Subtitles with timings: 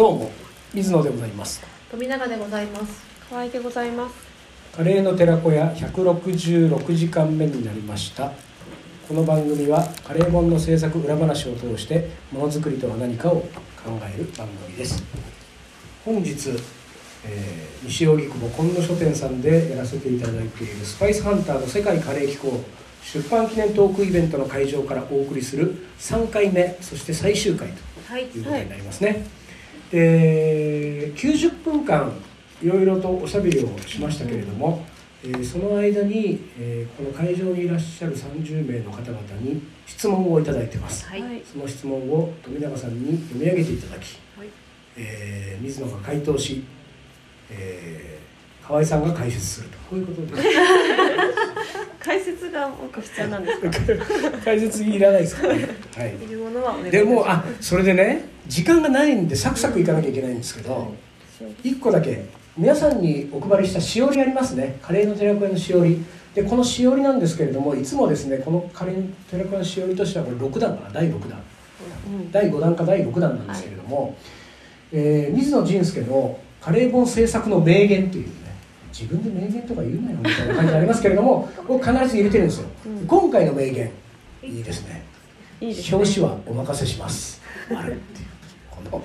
[0.00, 0.30] どうも
[0.72, 1.62] 水野でございます。
[1.90, 3.02] 富永でございます。
[3.28, 4.14] 河合でございます。
[4.74, 8.32] カレーの寺子屋166時間目になりました。
[9.06, 15.04] この番組はカレー本の制作裏話を通してものづくりとは何かを考える番組です。
[16.02, 16.48] 本日、
[17.26, 22.64] えー西荻窪今野書店さんでやらせていただいているスパイスハンターの世界カレー機構
[23.02, 27.74] 出版記念トークイベントの会場からお送りする3回目そして最終回と
[28.06, 29.39] はいいうことになりますね。
[29.90, 32.12] で90分間
[32.62, 34.84] いろいろとおしゃべりをしましたけれども、
[35.24, 41.06] えーその間に、えーこの会場にいらっしゃる30名の方々に質問をいただいてます。
[41.06, 41.22] はい。
[41.22, 41.42] はい。
[41.44, 44.48] その質問を富永さんに読み上げていただき、はい。
[44.96, 46.64] えー水野が回答し、
[47.50, 48.20] えー
[48.66, 49.78] 河合さんが解説すると。
[49.90, 50.32] こういうことで
[51.98, 53.70] 解説がなんか必要なんですか？
[54.44, 55.68] 解説いらないですかね。
[55.96, 56.14] はい。
[56.24, 60.92] いるものはお願いでもあそれでね時間がないんでサクサクいかなきゃいけないんですけど、
[61.62, 62.24] 一個だけ
[62.56, 64.78] 皆さんにお配りしたしおりありますね。
[64.82, 66.02] カレーの寺子屋のしおり。
[66.34, 70.90] でこのしおりなんですけれどもいつもですねこのカレーの寺子屋のしおりとしてはこれ6段かな？
[70.92, 71.42] 第6弾
[72.06, 72.30] うん。
[72.30, 74.16] 第5弾か第6弾なんですけれども、
[74.92, 78.32] えー水野仁介のカレー本制作の名言というね
[78.92, 83.06] 自分で名言とか言うなよみたいな感じありますけれども これ必ず入れてるんですよ、うん。
[83.06, 83.90] 今回の名言
[84.42, 85.02] いいですね。
[85.60, 85.96] いいですね。
[85.96, 87.40] 表紙はお任せします。
[87.74, 88.28] あるっていう
[88.70, 89.04] この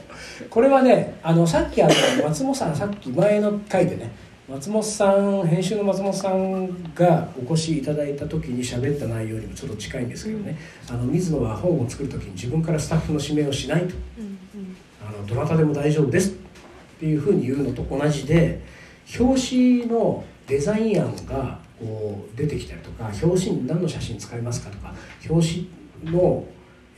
[0.50, 4.12] これはねあのさっきあの松本さんさっき前の回でね
[4.48, 10.56] 松本さん編集の松本さんがお越しいただいた時に喋った内容にもちょっと近いんですけどね、
[10.88, 13.96] あの水野は本を作る時に自分からスタッフの指名をしないと。
[14.20, 14.38] うん。
[15.04, 16.34] あのどなたでも大丈夫ですっ
[17.00, 18.62] ていうふうに言うのと同じで
[19.20, 24.94] 表紙のデザイン案がこう出てきたりとか表紙に何の写真使いますかとか
[25.30, 25.68] 表
[26.04, 26.46] 紙の、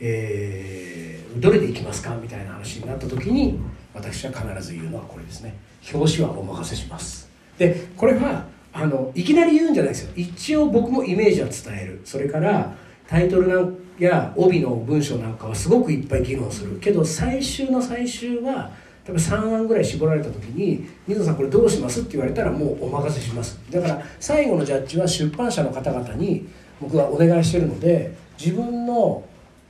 [0.00, 3.58] えーどれでいきますかみたいな話になった時に
[3.94, 5.56] 私は必ず言うのはこれですね。
[5.92, 7.28] 表紙はお任せします。
[7.58, 10.12] でこれはあのいきなり言うんじゃないですよ。
[10.16, 12.00] 一応僕もイメージは伝える。
[12.04, 12.74] それから
[13.06, 16.78] タイトルなんや帯の文章なんかはすごくいっぱい議論する。
[16.80, 18.72] けど最終の最終は
[19.08, 23.58] 多分3案ぐらい絞られた時に「水野さんこれどうします?」って言われたらもうお任せします。
[23.70, 26.46] だから最後のジャッジは出版社の方々に
[26.78, 29.24] 僕はお願いしてるので自分の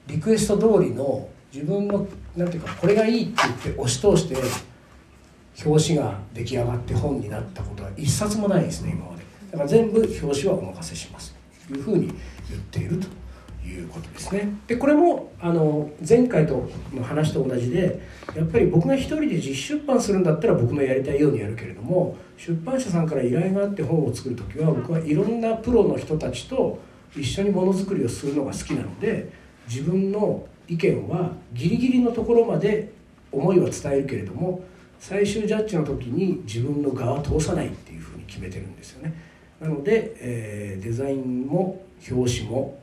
[0.09, 2.04] リクエスト通りの自分の
[2.37, 3.32] なんていうかこれがいいって
[3.62, 4.34] 言って押し通して
[5.65, 9.22] 表紙が出来上がって本になったことは一冊もないですね今まで。
[9.53, 11.34] だから全部表紙はお任せします。
[11.69, 13.06] というふうに言っていると。
[13.64, 14.48] いうことですね。
[14.66, 18.00] でこれもあの前回との話と同じで
[18.34, 26.78] やっぱり僕が一人で実出版するんだったら僕のやりたいようにやるけれども出版社さんから依頼があって本を作る時は僕はいろんなプロの人たちと
[27.16, 29.30] 一緒にものづくりをするのが好きなので
[29.69, 32.92] 自分の意見はギリギリのところまで
[33.32, 34.62] 思いは伝えるけれども
[34.98, 39.14] 最終ジャッジの時に自分の側は通さないっていうふうに決めてるんですよね。
[39.60, 42.78] なので、えーデザインも表紙も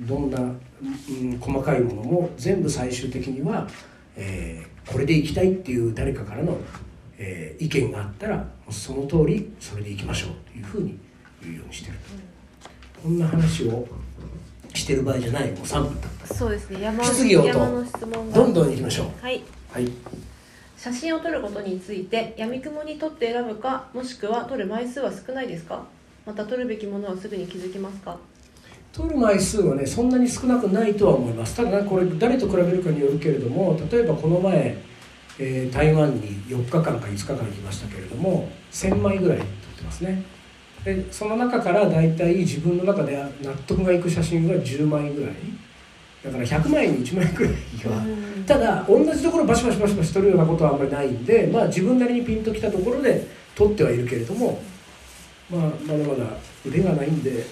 [0.00, 3.68] どんな、うん、細かいものも全部最終的には、
[4.16, 6.58] えーこれでいきたいっていう誰かからの、
[7.16, 10.98] えー意見があったらその通りそれでいきましょうというふうに
[11.40, 11.96] 言うようにしてる
[13.00, 13.86] こんな話を
[14.74, 15.50] してる場合じゃない。
[15.52, 16.34] もう3分経った。
[16.34, 16.80] そうですね。
[16.80, 17.48] 山質疑応答。
[17.48, 18.36] 山の質問が。
[18.36, 19.06] どんどん行きましょう。
[19.22, 19.42] はい。
[19.70, 19.88] はい。
[20.78, 25.84] 写真を撮ることについて闇雲に撮って選ぶかもしくは撮る枚数は少ないですか？
[26.26, 28.16] また撮るべきものはすぐに気づきますか？
[28.92, 31.56] 取る枚数はねそんなに少なくないとは思います。
[31.56, 34.76] ただねこれ誰と比べるかによるけれども例えばこの前、
[35.38, 39.46] えー台湾に4日間か5日間行きましたけれども1000枚ぐらい撮っ
[39.78, 40.22] てますね。
[40.84, 45.34] でその中から大体自分の中で納得がいく写真が10枚ぐらい。
[46.24, 48.06] だから100枚に1枚ぐらいは。
[48.46, 54.60] ただ同じところバシバシバシバシ撮るようなことはあんまりないんで、まあ、自分なりにピンときたところで撮ってはいるけれども、
[55.50, 56.36] まあ、まだまだ
[56.66, 57.44] 腕がないんで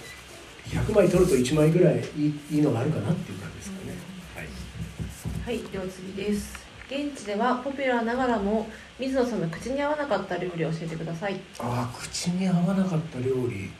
[0.71, 3.93] 100枚撮ると1枚ぐらいいいいいのがあるかなっていう感じですかね。
[4.37, 5.57] はい。
[5.59, 6.61] はいでは次です。
[6.89, 8.69] 現地ではポピュラーながらも
[8.99, 11.41] 水野さんの口に合わなかった料理を教えてください。
[11.59, 13.71] ああ口に合わなかった料理。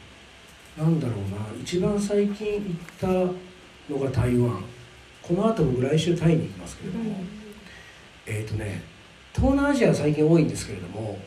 [0.77, 1.61] なんだろうな。
[1.61, 2.63] 一番最近行っ
[2.99, 4.61] たのが台湾。
[5.21, 7.15] この後僕来週タイに行きますけれども、
[8.25, 8.83] えっ、とね
[9.33, 11.19] 東南アジアは最近多いんですけれども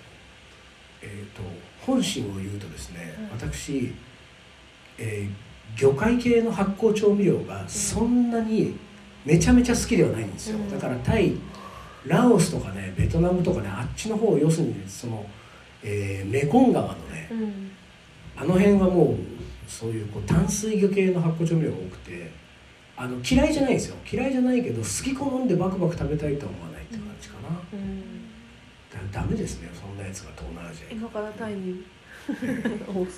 [1.01, 1.43] えっ、と
[1.87, 3.95] 本心を言うとですね、私、
[4.99, 8.77] えー魚介系の発酵調味料がそんなに
[9.25, 10.71] めちゃめちゃ好きではないんですよ、うん。
[10.71, 11.35] だからタイ
[12.07, 15.27] ラオスとかねベトナムとかねあっちの方要するにその、
[15.83, 17.71] えーメコン川のねうん。
[18.37, 19.17] あの辺はもう
[19.71, 22.31] そういうこう淡水魚系の発酵調味料が多くて
[22.97, 23.97] あの嫌いじゃないですよ。
[24.11, 28.15] 嫌いじゃないけど好き好んでバクバク食べたいとは思わないって感じかな、うん。
[29.31, 29.71] メですね。
[29.75, 31.85] そんなやつが東南アジアに今からタイミング
[32.87, 33.09] 多そう、はい、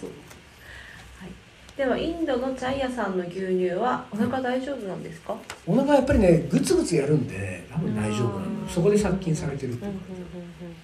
[1.77, 5.37] ではインドのチャイヤさんの牛乳はお腹大丈夫なんですか、
[5.67, 8.63] お腹やっぱりねグツグツやるんで多分大丈夫なうん。
[8.63, 9.89] のそこで殺菌されてるってう。
[9.89, 10.75] んうんうんいう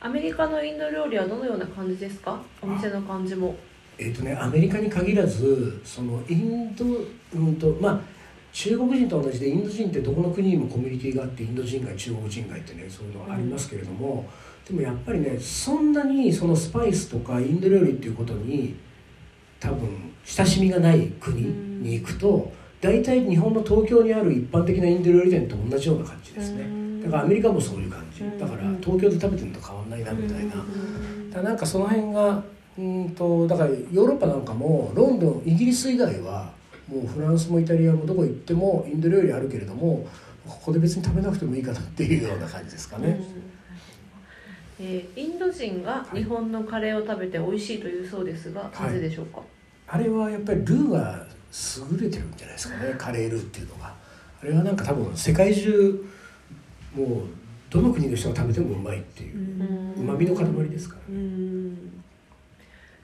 [0.00, 2.40] アメリカのインド料理はどのような感じですか？
[2.62, 3.56] お店の感じも。
[3.98, 6.84] えっ、とねアメリカに限らずそのインド
[7.34, 8.00] うんとまあ
[8.52, 14.24] 中国人と同じでインド人ってどこの国にもコミュニティがあってインド人街中国人街ってねそういうのがありますけれども、
[14.68, 18.76] でもやっぱりねそんなにそのスパイスとかインド料理っていうことに
[19.60, 27.02] 多分親しみがない国に行くと大体日本の東京にある一般的なインド料理店と同じような感じですね。
[27.02, 28.22] だからアメリカもそういう感じ。
[28.38, 30.64] だから東京で食べてるのと変わんないなみたいな。
[31.32, 32.42] だなんかその辺が
[32.78, 36.52] うんとだからヨーロッパなんかもロンドンイギリス以外は
[36.88, 40.06] もうフランスもイタリアもどこ行ってもインド料理あるけれども
[40.46, 43.20] ここで別に食べなくてもいいかなっていうような感じですかね。
[44.80, 48.86] えーインド人が日本のカレーを食べて美味しいというそうですが、はい。
[48.86, 49.40] なぜでしょうか、
[49.86, 51.26] あれはやっぱりルーが
[51.90, 53.92] 優れてるんじゃないですかねカレールーっていうのが。
[54.40, 56.04] あれはなんか多分世界中
[56.94, 57.08] もう
[57.68, 61.74] どの国の人が食べてもうまいっていううまみの塊ですからうん。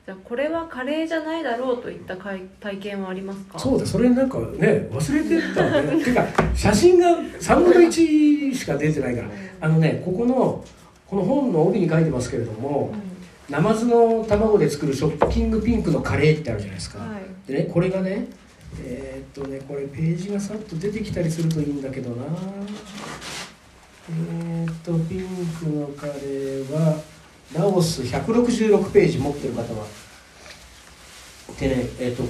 [0.06, 3.58] じゃあこれはカレーじゃないだろうといったかい体験はありますか？
[3.58, 6.04] そうだそれなんかね忘れてたね。
[6.04, 6.24] てか
[6.54, 7.08] 写真が
[7.40, 9.28] 3分の1しか出てないから。
[9.60, 10.64] あのねここの
[11.06, 12.94] この本の帯に書いてますけれども
[13.48, 17.48] ナマズの卵で作るショッキングピンクのカレーってあるじゃないですか、はい。
[17.48, 18.26] でねこれがね
[18.82, 22.24] えーっとねこれページがさっと出てきたりするといいんだけどな。
[24.10, 25.26] えーっとピン
[25.58, 27.00] クのカレーは
[27.54, 29.86] ラオス166ページ持ってる方は。
[31.60, 32.28] でねえーっとこ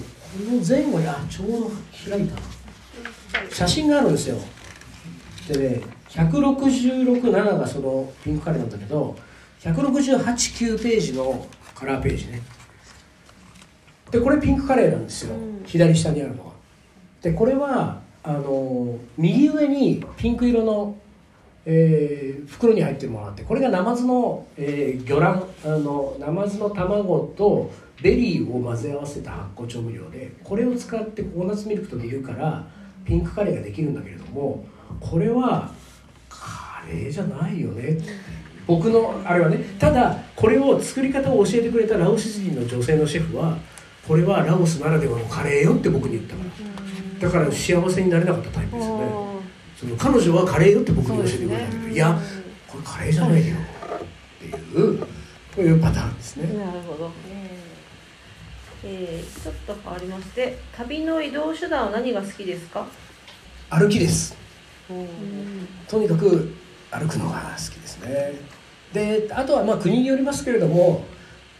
[0.50, 1.70] の前後にあちょうど
[2.10, 2.42] 開いたな。
[3.50, 4.36] 写真があるんですよ
[5.48, 9.16] でね1667がそのピンクカレーなんだけど
[9.60, 12.40] 1689ページのカラーページね。
[14.10, 15.64] でこれピンクカレーなんですよ、うん。
[15.64, 16.52] 左下にあるのは。
[17.20, 20.96] でこれはあの右上にピンク色の、
[21.66, 32.66] えー袋に入ってるものがあってこれがナマズの、えー魚卵あのナマズの卵とベリーを混ぜ合わせた発酵調味料でこれを使ってココナッツミルクと煮るから
[33.04, 34.66] ピンクカレーができるんだけれども
[35.00, 35.70] これは
[36.28, 37.98] カレーじゃないよね。
[38.66, 43.58] 僕のあれはねただこれを作り方を教えてくれたラオス人の女性のシェフは
[44.08, 46.50] これはラオスならではのカレーよって僕に言ったから。
[47.20, 49.04] だから幸せになれなかったタイプですよね。
[49.76, 52.18] その彼女はカレーよって僕に教えてくれたけど、いや
[52.68, 55.06] これカレーじゃないよっていうこ
[55.58, 56.58] ういうパターンですね。
[56.58, 57.10] なるほど、
[58.84, 62.86] えー、ちょっと変わりまして旅の移動手段は何が好きですか、
[63.70, 64.36] 歩きです。
[64.38, 64.43] うん
[65.88, 66.54] とにかく
[66.90, 68.32] 歩くのが好きですね。
[68.92, 71.04] であとはまあ国によりますけれども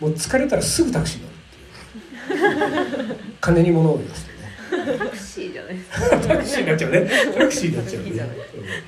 [0.00, 3.34] もう疲れたらすぐタクシーに乗るっていう。
[3.40, 4.98] 金に物を言わせてね。
[4.98, 6.18] タクシーじゃないですか。
[6.28, 7.10] タクシーになっちゃうね。
[7.36, 8.08] タクシーになっちゃうね。
[8.08, 8.36] いいじゃない。
[8.36, 8.42] うん。
[8.42, 8.78] はい。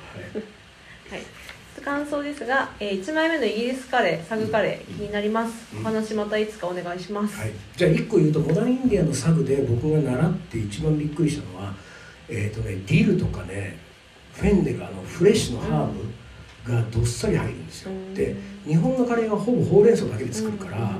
[1.09, 6.47] はい、感想ですが、えー、1枚目のイギリスカレーサグカレー気になります、うんお話またい。
[6.47, 6.99] つかお願い。
[6.99, 11.73] します、はい、じゃあ1個言うとモダンインディアのサグで僕が習って一番びっくりしたのは、
[12.27, 13.86] えーとね、ディルとかね
[14.37, 15.87] フェンネルあのフレッシュのハー
[16.65, 18.13] ブがどっさり入るんですよ、うん。
[18.13, 18.35] で
[18.65, 20.91] 日本のカレーはほぼほうれん草だけで作るから、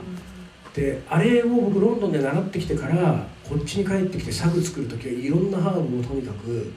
[0.74, 6.74] であれを僕ロンドンで習ってきてからこっちに帰ってきてサグ作る時はいろんなハーブをとにかく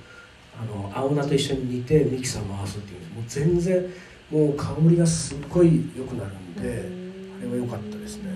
[0.61, 3.87] あの青菜と一緒に煮てミキサー回すっていうもう全然
[4.31, 6.89] もう香りがすっごい良くなるんで、
[7.39, 8.31] あれは良かったですね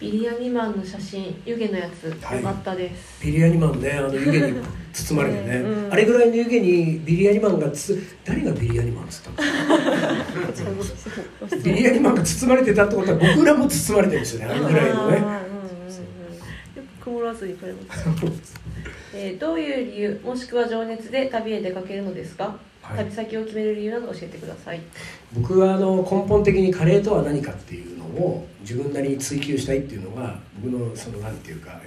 [0.00, 2.38] ビリヤニマンの写真湯気のやつはい。
[2.38, 4.54] 良かったです、ビリヤニマンねあの湯気に
[4.92, 5.92] 包まれてね、うん。
[5.92, 9.36] あれぐらいの湯気にビリヤニマンがつ誰がビリヤニマンっつったの？
[11.62, 15.16] ビリヤニマンが包まれてたってことは僕らも包まれてるんですよねあれぐらいのね。
[15.18, 15.22] よ
[17.00, 18.04] く曇らずにくれます、
[19.14, 22.98] えーどういう理由もしくは情熱で旅へ出かけるのですか、はい。
[23.04, 24.80] 旅先を決める理由など教えてください。
[25.34, 31.80] 僕はあの根本的にカレーとは何かっていうのを自分なりに追求したいっていうのが僕のそのなんていうか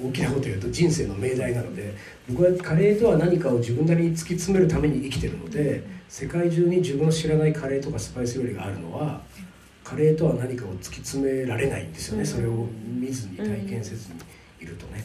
[0.00, 1.94] 大きなこと言うと人生の命題なので
[2.28, 9.20] 僕はカレーとは何かを自分なりに突き詰めるために生きてるので世界中に自分の知らないカレーとかスパイス料理があるのは
[9.84, 12.26] カレーとは何かを突き詰められないんですよね、うん。
[12.26, 14.18] それを見ずに体験せずに
[14.60, 15.04] いるとね。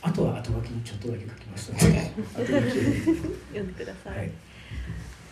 [0.00, 2.82] あとは後書きにちょっとだけ書きましたので 後書きを
[3.48, 4.18] 読んでください。
[4.18, 4.30] はい。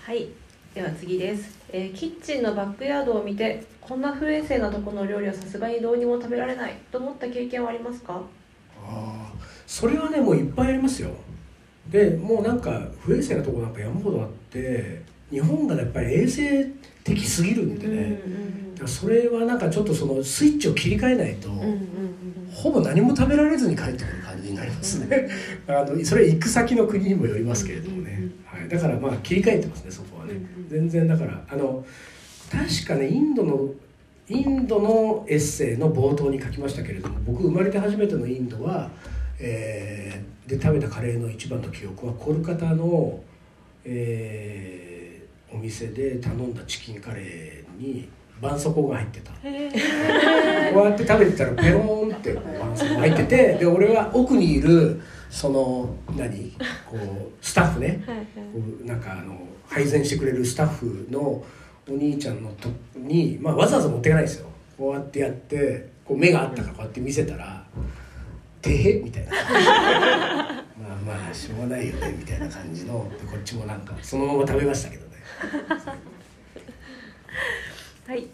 [0.04, 0.28] はい、
[0.74, 8.22] では次です、えーキッチンのバックヤードを見てこんな不衛生なところの料理はさすがにどうにも食べられないと思った経験はありますか？
[8.82, 9.32] ああ
[9.66, 11.10] それはねもういっぱいありますよ。
[11.90, 16.66] でもうなんか不衛生なとこなんか山ほどあって日本がやっぱり衛生
[17.04, 18.20] 的すぎるんでね、
[18.86, 21.82] それはなんかちょっとそのスイッチを切り替えないと、うんうんうん
[22.52, 25.26] ほぼ何も食べられずに帰ってくる感じになりますね。
[25.66, 30.11] あのそれ行く先の国にもよりますけれどもね、はい、だからまあ切り替えてますねそこ
[30.72, 31.84] 全然だからあの
[32.50, 33.68] 確かねインドの
[34.28, 38.90] インドのエッセイの冒頭に書きましたけれども僕生まれて初めてのインドは、
[39.38, 43.20] えーで食べたカレーの一番の記憶はコルカタの、
[43.84, 45.02] えー
[45.54, 48.08] お店で頼んだチキンカレーに
[48.40, 49.32] 絆創膏が入ってた。
[49.44, 56.50] へこうやって食べてたらペローンってこう絆創膏が入っててで俺は奥にいるその何
[56.90, 58.02] こうスタッフね。
[58.06, 58.14] は
[58.86, 59.38] なんかあの
[59.72, 61.42] 配膳してくれるスタッフの
[61.88, 64.48] お兄ちゃんのとに、まあ、わざわざ持っていかないですよ。
[64.76, 67.64] こうやってやってこう目があったからこうやって見せたら
[68.60, 69.32] 「てへ」みたいな。
[70.78, 73.10] まあまあしょうがないよねみたいな感じの。
[73.18, 75.12] でこっちもなんかそのまま食べましたけどね。
[78.06, 78.26] はい、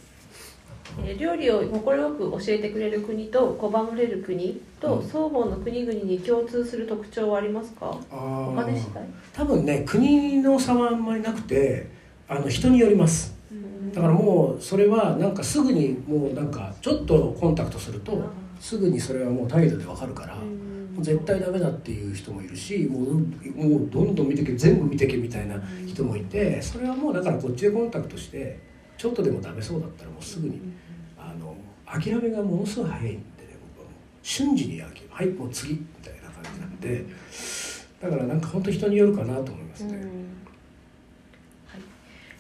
[1.19, 5.07] 料理を快く教えてくれる国と拒まれる国とうん。
[5.07, 7.97] 双方の国々に共通する特徴はありますか？
[8.11, 11.91] 他でしたい、多分ね国の差はあんまりなくて
[12.29, 13.35] あの人によります。
[13.51, 13.93] うん。
[13.93, 18.25] だからもうそれはなんかすぐにもうなんかちょっとコンタクトするとうん。
[18.61, 20.43] すぐにそれはもう態度でわかるからも
[20.99, 25.55] う絶対ダメだっていう人もいるしもうもうどんどん見てけ全部見てけみたいな
[25.87, 28.59] 人もいてそれはもうだからこっちでコンタクトして
[28.97, 30.61] ちょっとでもダメそうだったらもうすぐに
[31.91, 33.23] 諦めがものすごい早いんでね
[33.77, 33.91] 僕は
[34.23, 37.05] 瞬時に諦めはいもう次みたいな感じなんで
[38.01, 39.97] だからなんか本当人によるかなと思いますね。
[41.67, 41.81] はい、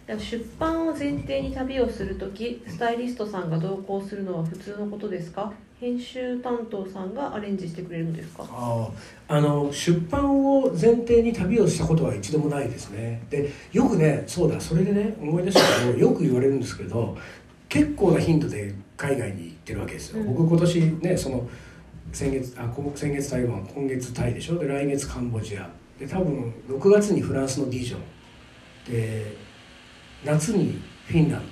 [0.06, 5.52] では出版を前提に旅をするときスタイリストさんが同行するのは普通のことですか？
[5.80, 8.44] 編集担当さんがアレンジしてくれるのですか？
[8.50, 8.88] あ
[9.28, 13.22] ああの出版を前提に旅をしたことは一度もないですね。
[13.30, 17.16] でよくねそうだそれでね思い出したけどよく言われるんですけど
[17.68, 20.34] 結構な頻度で海外に行ってるわけですよ、うん。
[20.34, 21.48] 僕今年ねその
[22.12, 24.58] 先月あこ先月台湾今月タイでしょ？
[24.58, 25.70] で来月カンボジア。
[25.98, 29.36] で多分6月にフランスのディジョンで
[30.24, 31.42] 夏にフィンラン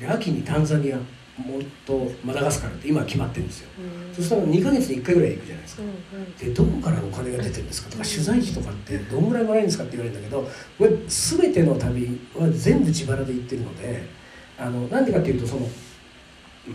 [0.00, 0.06] ド。
[0.06, 0.98] で秋にタンザニア。
[1.38, 3.68] もっとマダガスカルって今決まってるんですよ。
[4.12, 5.82] そしたら2ヶ月に1回ぐらい行くじゃないですか。
[6.40, 14.02] でどこからお金が出てるんですかとか取材費とかってどんぐらいもらえるんですかって言われるんだけどこれ全ての旅は全部自腹で行ってるので
[14.58, 15.68] あのなんでかっていうとその、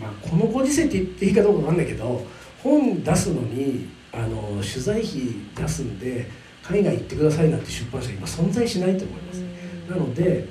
[0.00, 2.26] まあ、このご時世って言っていいかどうかわかんないけど
[2.62, 5.10] 本出すのにあの取材費
[5.56, 6.26] 出すんで
[6.62, 9.44] 海外行ってくださいなんて出版社今存在しないと思います。
[9.88, 10.46] なので、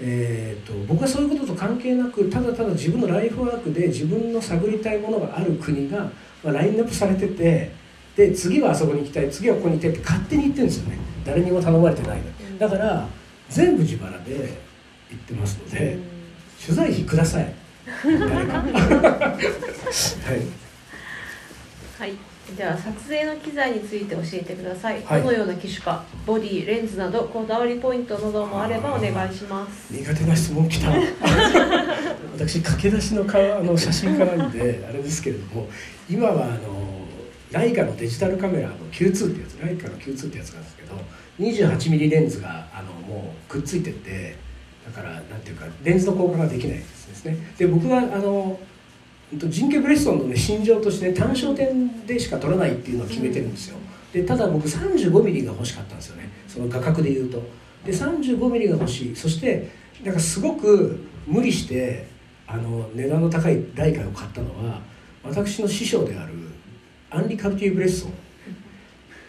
[0.00, 6.10] えー、と僕はそういうことと関係なくただただ自分のライフワークで自分の探りたいものがある国が、
[6.44, 7.72] まあ、ラインナップされてて
[8.14, 10.98] で次はあそこに行きたい次はここに行きたいって勝手に言ってるんですよね。
[11.26, 12.20] 誰にも頼まれてない
[12.58, 13.08] だから
[13.50, 14.54] 全部自腹で
[15.10, 15.98] 行ってますので
[16.64, 17.52] 取材費ください
[17.86, 18.04] は
[20.34, 20.42] い。
[21.98, 22.12] はい、
[22.56, 25.22] では撮影の機材について教えてください、はい。
[25.22, 29.92] どのような機種かボディレンズなどこだわりポイントなどもあればお願いします。
[29.92, 30.90] 苦手な質問来た。
[32.34, 35.68] 私駆け出しのかあの写真家なんであれですけれども
[36.10, 37.06] 今はあの
[37.50, 40.96] ライカのデジタルカメラの Q2 ってやつライカの Q2 ってやつなんですけど
[41.38, 44.36] 28mm レンズがあのもうくっついてて
[44.84, 47.36] だからなんていうかレンズの交換ができないですね。
[47.56, 48.58] で僕はあの
[49.32, 53.76] ジンケ・ブレストンの、ね、心情として、ね、単焦点でしか撮らないっていうのを決めてるんですよ。
[54.12, 56.30] でただ僕 35mm が欲しかったんですよね。
[56.46, 57.42] その画角で言うと。
[57.84, 59.16] で 35mm が欲しい。
[59.16, 59.70] そして
[60.04, 62.06] なんかすごく無理して
[62.46, 64.80] あの値段の高いライカを買ったのは
[65.24, 66.34] 私の師匠である
[67.10, 68.08] アンリ・カルティ・ブレッソ。
[68.08, 68.25] ン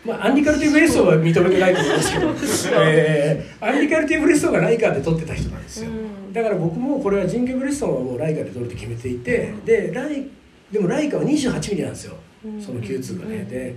[0.07, 2.31] まあ、アンリ・カルティ・ブレッソンは認めてないと思いますけど、
[2.85, 5.89] えーアンリ・カルティ・ブレッソンがライカで撮ってた人なんですよ。
[6.33, 10.27] だから僕もこれはジンケ・ブレッソンはもうライカで撮るって決めていてでライ
[10.71, 12.15] でもライカは 28mm なんですよ
[12.63, 13.47] その Q2 がね。
[13.49, 13.75] で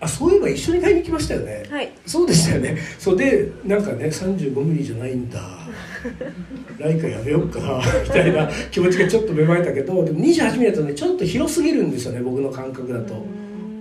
[0.00, 1.64] あそういえば一緒に買いに行きましたよね。
[1.70, 1.90] はい。
[2.06, 2.76] そうでしたよね。
[2.98, 5.40] そうでなんかね 35mm じゃないんだ。
[6.78, 13.26] ライカやめようかな みたいな気持ちがちょっと芽生えたけどでも 28mm だとねちょっと広すぎるんですよね僕の感覚だと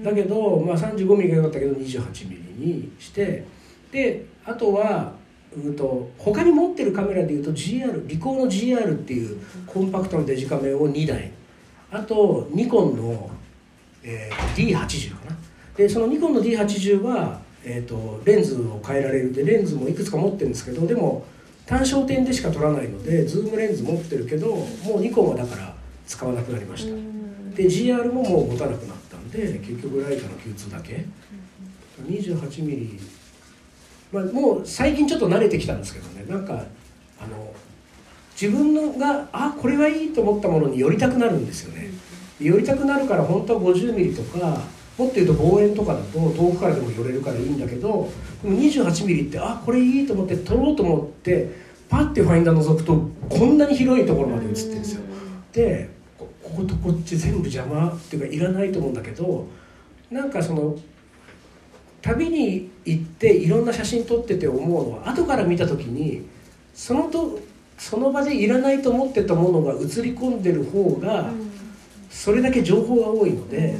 [0.03, 3.45] だけど、まあ、35mm が良かったけど 28mm にして
[3.91, 5.13] であとは
[5.55, 11.31] うんと他に持ってるカメラでいうと GR リコーの GR っていうコンパクトなデジカメを2台。
[11.91, 13.29] あとニコンの、
[14.03, 15.38] えー D80 かな。
[15.77, 19.33] でそのニコンの D80 は、えー、とレンズを変えられる。
[19.33, 21.24] でレンズもいくつか持ってるんですけどでも
[21.65, 25.74] 単焦点でしか撮らないのでズームレンズ持ってるけどもうニコンはだから
[26.07, 26.95] 使わなくなりました。
[27.55, 29.02] で GR ももう持たなくなった。
[29.02, 29.02] ん
[29.34, 31.06] で結局ライカの Q2 だけ。
[32.08, 33.00] 28mm
[34.12, 36.25] まあ、もう最近ちょっと慣れてきたんですけどね。
[36.30, 36.54] なんか
[37.20, 37.54] あの
[38.40, 41.90] 自分のがあこれはいいと思ったものに寄りたくなるんですよね。
[42.40, 44.62] 寄りたくなるから本当は50ミリとか
[44.98, 48.10] もっと言うと望遠とかだと遠くからでも寄れるからいいんだけど
[48.44, 51.50] でも28ミリってあこれいいと思って撮ろうと思って
[51.90, 55.02] パッてファインダー覗くとこんなに広いところまで映ってるんですよ。
[55.54, 55.92] で
[56.55, 59.48] ここことこっち全部邪魔っていうかいらないと思うんだけど
[60.12, 60.77] なんかその
[62.01, 66.27] 旅に行っていろんな写真撮ってて思うのは後から見た時に
[66.74, 67.39] そのと
[67.77, 71.31] その場でいらないと思ってたものが映り込んでる方が
[72.10, 73.75] それだけ情報が多いので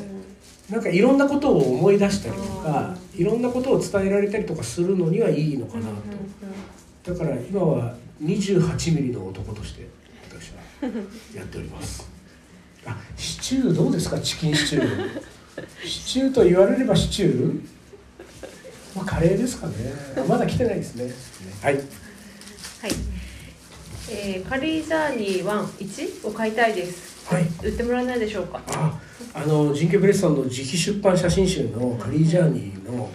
[0.70, 5.88] なんかいろんなことを思い出したりとかいろんなことを伝えられたりとかするのにはいいのかな
[7.04, 7.14] と。
[7.14, 9.88] だから今は28ミリの男として
[10.30, 10.88] 私は
[11.36, 12.13] やっております
[12.86, 14.20] あシチューどうですか？
[14.20, 15.22] チキンシチュー。
[15.86, 17.62] シチューと言われればシチュー？
[18.96, 19.74] まあカレーですかね。
[20.28, 21.12] まだ来てないですね。
[21.62, 21.76] はい。
[21.76, 21.84] はい、
[24.12, 27.26] えー、カリージャーニー11を買いたいです。
[27.34, 27.44] はい。
[27.64, 28.62] 売ってもらえないでしょうか？
[28.68, 29.00] あ
[29.34, 33.08] あのジンケブレッソンの自費出版写真集のカリージャーニーの、い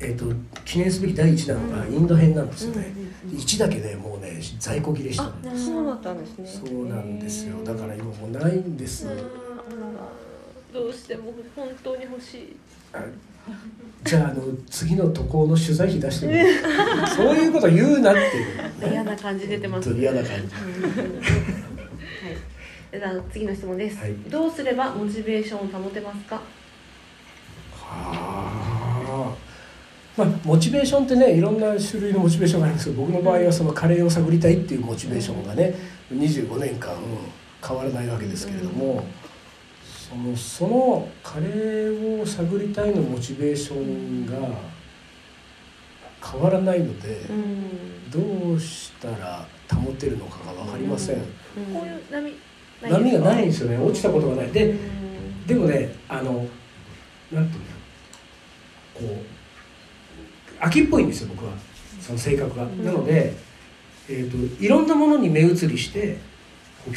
[0.00, 0.34] えー、と
[0.64, 2.92] 記念すべき第1弾がインド編なんですよね、
[3.26, 5.28] 1だけでもうね在庫切れした。
[5.28, 6.48] んですそうだったんですね。
[6.48, 7.62] そうなんですよ。
[7.64, 9.06] だから今もうないんです、
[10.72, 12.56] どうしても本当に欲しい。
[12.92, 13.04] あ
[14.04, 16.44] じゃああの次の渡航の取材費出してみる
[17.16, 18.92] そういうこと言うなっていう。
[18.92, 20.32] 嫌な感じ出てますちょっと嫌な感じ。
[20.32, 20.40] は
[22.94, 22.98] い。
[22.98, 24.14] では次の質問です、はい。
[24.30, 26.42] どうすればモチベーションを保てますかは
[27.84, 29.34] あ
[30.18, 35.74] まあ、モチベーションってねいろんな種類のモチベーションがあるんですけど僕の場合はそのカレーを探りたいっていうモチベーションがね
[36.12, 36.96] 25年間
[37.64, 39.04] 変わらないわけですけれども
[39.84, 44.48] そのそのカレーを探りたいのモチベーションが
[46.20, 48.10] 変わらないのでうん。
[48.10, 51.16] どうしたら保てるのかが分かりません。
[51.16, 51.22] こ
[51.66, 52.34] ういう波
[52.80, 53.76] 波がないんいですよね。
[53.76, 54.50] 落ちたことがない。
[54.50, 55.46] でうん。
[55.46, 56.46] でもねあの
[57.30, 57.60] なんてい
[59.00, 59.37] うのこう
[60.60, 61.52] 秋っぽいんですよ僕は。
[62.00, 63.34] その性格が、んなので、
[64.08, 66.16] えー、といろんなものに目移りして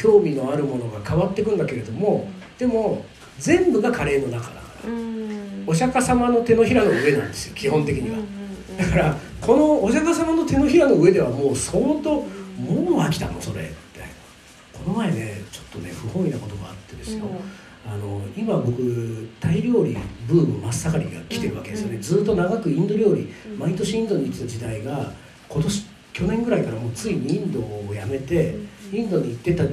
[0.00, 3.04] 興味のあるものが変わっていくんだけれどもでも
[3.38, 4.90] 全部がカレーの中だから。
[4.90, 5.64] うん。
[5.66, 8.18] お釈迦様の手のひらの上なんですよ基本的には。
[8.78, 17.24] だからこのお釈迦様の手のひらの上ではもう相当もう飽きたのそれみたいなこの前ねちょっとね不本意なことがあってですよ、
[17.86, 23.58] あの今僕タイ料理ブーム真っ盛りが来てるわけですよね、うんずっと長くインド料理うん。
[23.58, 25.12] 毎年インドに行ってた時代が
[25.48, 28.54] 今年去年ぐらいからもうついにインドをやめて
[28.92, 29.64] インドに行ってた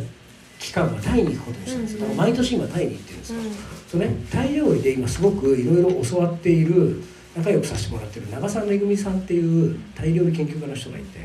[0.59, 1.99] 期間はタイに行くことにしたんですよ。
[2.01, 3.39] だから毎年今タイに行ってるんですよ、
[3.87, 7.01] そうね、タイ料理で今すごくいろいろ教わっている
[7.35, 11.19] 仲良くさせてもらってる長澤めぐみさんっていうタイ料理研究家の人がいて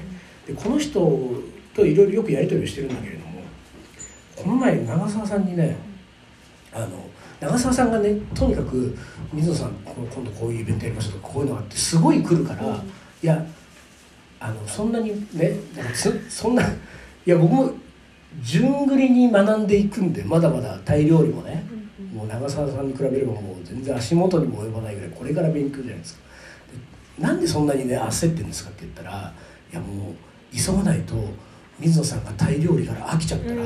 [0.47, 1.01] でこの人
[1.75, 3.43] といろいろよくやり取りをしてるんだけれども
[4.37, 5.77] この前長澤さんにね
[6.75, 6.89] あの
[7.41, 8.97] 長澤さんがねとにかく
[9.33, 12.83] 「水野さん今度こういうイベントやりましょう」とかこういうのがあってすごい来るから、
[13.23, 13.45] いや
[14.41, 15.57] あのそんなにね
[16.29, 16.67] そんない
[17.25, 17.71] や僕も
[18.43, 21.65] 順繰りに学んでいくんでまだまだタイ料理もね
[22.13, 26.21] もう長澤さんに比べればもう全然足元にも及ばないぐらいこれから勉強じゃないですか。
[27.19, 29.33] でなんでそんなにね焦ってんですかって言ったら
[29.73, 30.15] いやもう
[30.57, 31.15] 急がないと
[31.79, 33.57] 水野さんがタイ料理から飽きちゃったら、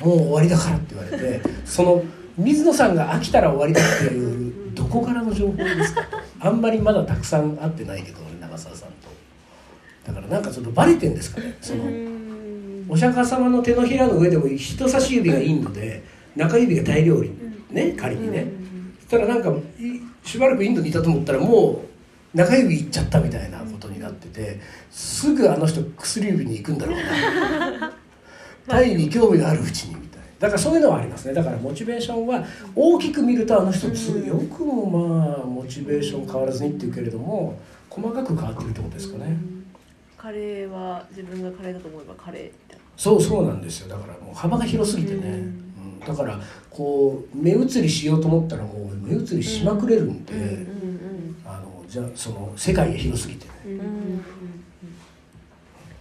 [0.00, 2.02] もう終わりだからって言われてその
[2.38, 6.02] 水野さんが飽きたら終わりだっていうどこからの情報ですか？
[6.40, 9.08] あんまりまだたくさん会ってないけど俺長澤さんと。
[10.06, 11.56] だからなんかちょっとバレてんですかね？
[11.60, 11.84] その
[12.88, 16.02] お釈迦様の手のひらの上でも人差し指がインドで
[16.34, 17.30] 中指がタイ料理
[17.70, 18.46] ね仮にね。
[19.08, 21.82] そしたらなんかいしばらくインドにいたと思ったらも
[22.34, 24.60] う中指いっちゃったみたいなことになってて
[24.90, 26.96] すぐあの人薬指に行くんだろう
[27.80, 27.92] な
[28.70, 30.20] タイに興味があるうちにみたい。
[30.20, 39.36] なだからそういうのはありますねだからモチベーションは大きく見るとあの人つよくもまあモチベーション変わらずにっていうけれども細かく変わってるってことですかね。
[40.16, 43.88] カレーは自分がカレーだと思えばカレーみたいなそうそうなんですよ。
[43.88, 45.24] だからもう幅が広すぎてね、うん。
[45.24, 45.36] う
[45.96, 46.00] ん。
[46.00, 46.38] だから
[46.70, 53.52] こう目移りしようと思ったらもう目移りしまくれるんで、うんあのじゃあその世界が広すぎてね、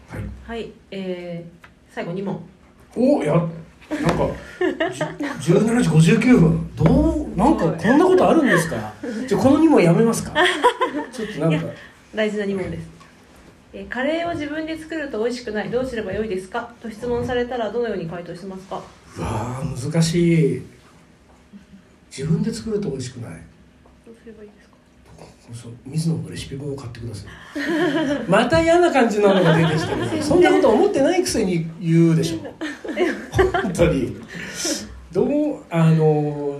[0.08, 0.24] はい。
[0.44, 2.42] はい、えー、最後2問
[2.96, 4.28] おやなんか
[5.40, 6.84] じゅ17時59分ど
[7.26, 8.94] うなんかこんなことあるんですか？
[9.28, 10.34] じゃあこの2問やめますか？
[11.12, 11.68] ちょっとなんか。
[12.14, 12.88] 大事な2問です、
[13.74, 15.70] えーカレーを自分で作ると美味しくない。
[15.70, 16.72] どうすればよいですか？
[16.82, 18.82] と質問されたらどのように回答しますか？
[19.18, 20.62] うわー難しい。
[22.10, 23.32] 自分で作ると美味しくない。
[24.06, 24.50] どうすればいい？
[25.54, 27.30] そう水野のレシピ本を買ってください。
[28.30, 32.54] また嫌な感じなのが出てきてる そんなこと思ってないくせに言うでしょ。
[33.62, 34.16] 本当に。
[35.12, 36.60] どうあの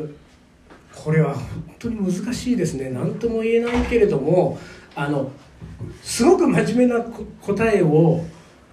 [0.96, 1.46] これは本
[1.78, 2.90] 当に難しいですね。
[2.90, 4.58] 何とも言えないけれども
[4.96, 5.32] あの
[6.02, 8.24] すごく真面目なこ答えを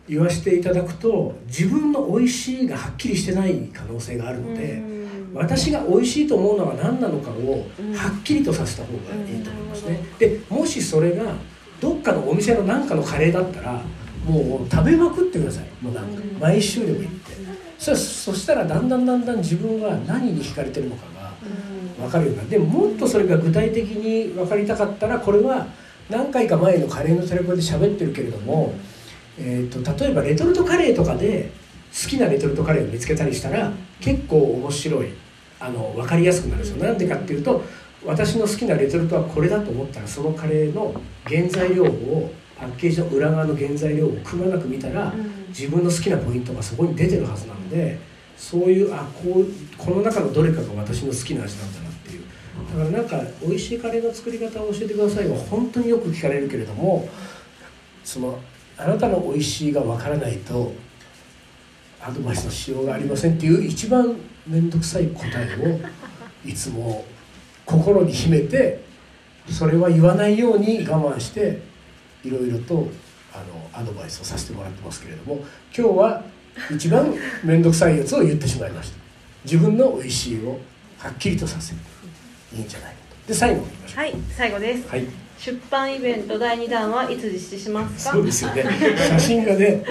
[0.08, 4.80] 言わせていただくと自分の美味しいがはっきりしてない可能性があるので、
[5.34, 10.00] 私が美味しいと思うのは何なのかをはっきりとさせた方がいいと思いますね。
[10.18, 11.24] でもしそれが
[11.80, 13.82] どっかのお店の何かのカレーだったら
[14.24, 15.64] もう食べまくってください。
[15.84, 17.36] もうなんか毎週でもいいって。
[17.78, 21.34] そそしたらだんだんだんだん自分は何に惹かれてるのかが
[21.98, 22.50] 分かるようになる。
[22.50, 25.66] でももっとそれが具体的に分かりたかったらこれは
[26.08, 28.72] 何回か前のカレーのテレコで喋ってるけれども、
[29.38, 31.50] えー、と例えばレトルトカレーとかで
[31.92, 35.08] 好きなレトルトカレーを見つけたりしたら結構面白い
[35.58, 36.84] あの分かりやすくなるんですよ。
[36.84, 37.62] なんでかっていうと
[38.04, 40.94] 私の好きなレトルトはこれだと思ったらそのカレーの
[41.24, 45.12] 原材料をパッケージの裏側の原材料をくまなく見たら
[45.48, 47.98] 自分の好きなポイントがそこに出てるはずなので
[48.36, 49.46] そういうあこう
[49.76, 52.22] この中のどれかが私の好きな味なんだなっていう。
[52.70, 57.08] だからなんか美味しいカレーの作り方を教えてくださいは本当によく聞かれるけれども
[58.02, 58.38] その
[58.78, 60.72] あなたの美味しいがわからないと
[62.00, 65.82] アドバイスのしようがありませんっていう一番面倒くさい答え
[66.44, 67.04] をいつも
[67.64, 68.84] 心に秘めて
[69.50, 71.60] それは言わないように我慢して
[72.24, 72.88] いろいろと
[73.32, 75.44] あのアドバイスをさせてもらってますけれども
[75.76, 76.24] 今日は
[76.70, 77.12] 一番
[77.44, 78.98] 面倒くさいやつを言ってしまいました。
[79.44, 80.58] 自分の美味しいを
[80.98, 81.78] はっきりとさせる
[82.54, 83.28] いいんじゃないかと。
[83.28, 84.86] で最後いましょはい最後です。
[84.86, 88.12] うはい出版イベント第2弾はいつ実施しますか？
[88.12, 88.64] そうですよね。
[89.10, 89.84] 写真がね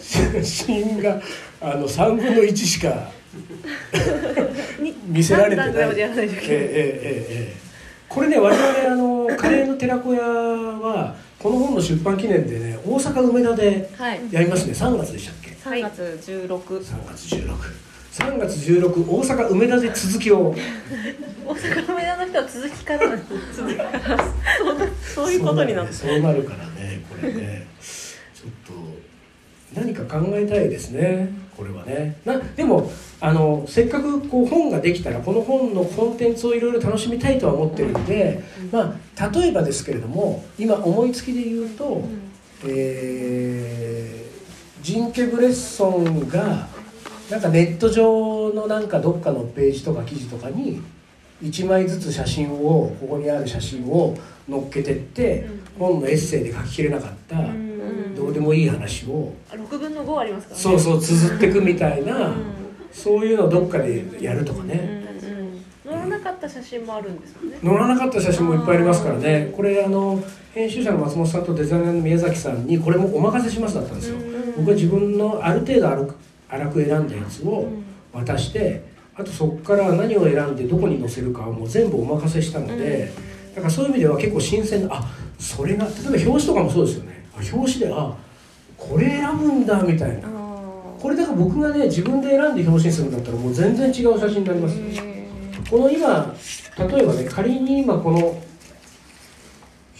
[0.00, 1.20] 写真が
[1.60, 3.10] あの3分の1しか
[5.08, 5.70] 見せられてない。
[5.70, 7.56] ええええええ。
[8.08, 14.20] これね我々あのカレーの寺子屋はこの本の出版記念でね大阪梅田ではい。
[14.30, 14.72] やりますね。
[14.72, 17.66] 3月でしたっけ？3月16 3月
[18.16, 20.54] 163月16大阪梅田で続きを。
[21.46, 23.10] 大阪梅田の人は続きから
[23.54, 24.18] 続きから
[25.14, 27.66] そういうことになってそうなるからねこれね。
[27.78, 28.74] ちょっ
[29.74, 32.16] と何か考えたいですねこれはね。
[32.24, 42.02] なでもあのせっかくこう本ができたらこの本のコンテンツをいろいろ楽しみたいとは思ってるんで、まあ、例えばですけれども今思いつきで言うと、
[42.64, 44.26] えー
[44.86, 46.68] ジンケ・ブレッソンが
[47.30, 50.80] なんかネット上のなんかどっかのページとか記事とかに
[51.42, 54.16] 1枚ずつ写真をここにある写真を
[54.48, 55.46] 載っけてって、
[55.78, 57.36] 本のエッセイで書ききれなかった、
[58.16, 59.32] どうでもいい話を。
[59.50, 60.62] 6分の5ありますからね。
[60.62, 62.34] そうそう綴ってくみたいな、うん。
[62.92, 65.04] そういうのをどっかでやるとかね、
[65.84, 67.58] 乗らなかった写真もあるんですよね。
[67.62, 69.52] 載らなかった写真もいっぱいありますからね。
[69.54, 70.22] これあの
[70.54, 74.16] 編集者の松本さんとデザイナーの宮崎さんにこれもお任せしますだったんですよ、
[74.56, 76.14] 僕は自分のある程度荒く
[76.48, 77.68] 荒く選んだやつを
[78.12, 83.10] 渡してあとそこから何を選んでどこに載せるかはもう全部お任せしたので、
[83.54, 87.26] だからそういう意味では結構新鮮なあそれが例えば表紙とかもそうですよね。
[87.34, 88.14] あ表紙であ
[88.76, 90.28] これ選ぶんだみたいな。
[90.98, 94.84] これだから僕がね自分で選んで表紙にするんだったらもう全然違う写真になりますよ。
[95.70, 96.34] この今
[96.78, 98.42] 例えばね仮に今この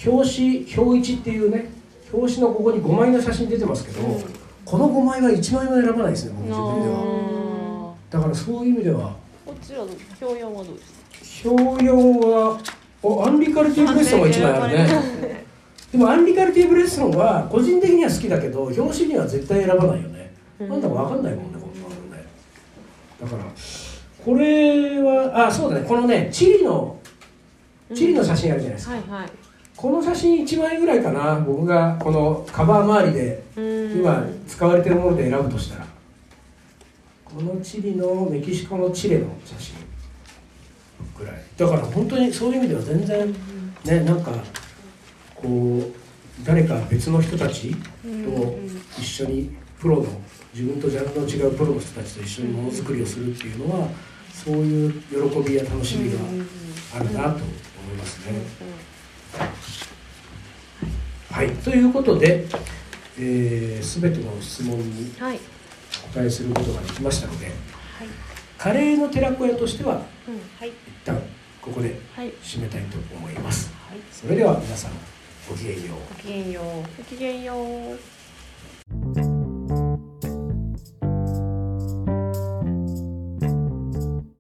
[0.05, 1.71] 表紙表一っていうね
[2.13, 4.21] 表紙のここに5枚の写真出てますけど、
[4.67, 7.95] この5枚は1枚も選ばないですね僕自分では。
[8.11, 9.15] だからそういう意味では。
[9.47, 12.61] こっちは表4はどうです表4は
[13.01, 14.77] おアンリカルティブレッソンが1枚ある
[15.23, 15.45] ね。
[15.93, 22.25] でもアンリカルティブレッソンは個人的には好きだけど表紙には絶対選ばないよね、なんだか分かんないもんねこんなのね。
[23.21, 23.45] だから
[24.25, 25.87] これはあそうだね。
[25.87, 26.99] このねチリの
[27.95, 29.31] チリの写真あるじゃないですか、はいはい
[29.77, 31.39] この写真1枚ぐらいかな。
[31.41, 33.43] 僕がこのカバー周りで
[33.95, 35.87] 今使われてるもので選ぶとしたら。
[37.25, 39.75] このチリのメキシコのチレの写真
[41.19, 41.43] ぐらい。
[41.57, 43.35] だから本当にそういう意味では全然
[43.85, 44.33] ねなんか
[45.35, 47.77] こう誰か別の人たちと
[48.99, 50.07] 一緒にプロの
[50.55, 53.89] 自分とジャンルの違うプロの人たちと一緒にものづくりをするっていうのは
[54.33, 56.19] そういう喜びや楽しみが
[56.95, 58.41] あるなと思いますね。
[61.37, 62.47] はい、ということで、
[63.19, 65.39] えー、全ての質問にはい。
[66.09, 67.51] お答えすることができましたので、
[68.57, 70.01] カレーの寺子屋としてはは
[70.65, 70.69] い。
[70.69, 71.21] 一旦
[71.61, 72.33] ここではい。
[72.43, 73.71] 締めたいと思います。
[73.87, 73.99] はい。
[74.11, 74.93] それでは皆さん
[75.47, 76.15] ごきげんよう。
[76.15, 76.65] ごきげんよう。
[76.97, 79.36] ごきげんよう